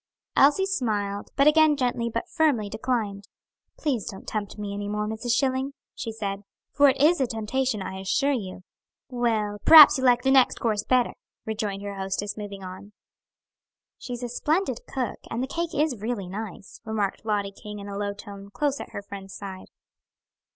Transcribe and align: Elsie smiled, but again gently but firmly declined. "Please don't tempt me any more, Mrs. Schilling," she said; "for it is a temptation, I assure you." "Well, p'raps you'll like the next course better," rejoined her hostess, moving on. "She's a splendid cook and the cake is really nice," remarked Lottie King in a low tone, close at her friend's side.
Elsie 0.35 0.65
smiled, 0.65 1.29
but 1.35 1.45
again 1.45 1.77
gently 1.77 2.09
but 2.09 2.27
firmly 2.27 2.67
declined. 2.69 3.27
"Please 3.77 4.09
don't 4.09 4.27
tempt 4.27 4.57
me 4.57 4.73
any 4.73 4.89
more, 4.89 5.05
Mrs. 5.07 5.33
Schilling," 5.35 5.73
she 5.93 6.11
said; 6.11 6.41
"for 6.71 6.89
it 6.89 6.99
is 6.99 7.21
a 7.21 7.27
temptation, 7.27 7.83
I 7.83 7.99
assure 7.99 8.31
you." 8.31 8.61
"Well, 9.09 9.59
p'raps 9.63 9.99
you'll 9.99 10.07
like 10.07 10.23
the 10.23 10.31
next 10.31 10.59
course 10.59 10.83
better," 10.83 11.13
rejoined 11.45 11.83
her 11.83 11.93
hostess, 11.93 12.35
moving 12.35 12.63
on. 12.63 12.93
"She's 13.99 14.23
a 14.23 14.29
splendid 14.29 14.79
cook 14.91 15.19
and 15.29 15.43
the 15.43 15.47
cake 15.47 15.75
is 15.75 16.01
really 16.01 16.27
nice," 16.27 16.81
remarked 16.83 17.23
Lottie 17.23 17.51
King 17.51 17.77
in 17.77 17.87
a 17.87 17.95
low 17.95 18.15
tone, 18.15 18.49
close 18.49 18.79
at 18.79 18.93
her 18.93 19.03
friend's 19.03 19.35
side. 19.35 19.67